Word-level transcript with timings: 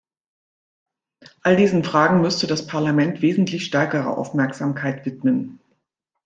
All 1.43 1.55
diesen 1.57 1.83
Fragen 1.83 2.21
müsste 2.21 2.47
das 2.47 2.65
Parlament 2.65 3.21
wesentlich 3.21 3.65
stärkere 3.65 4.17
Aufmerksamkeit 4.17 5.05
widmen. 5.05 5.59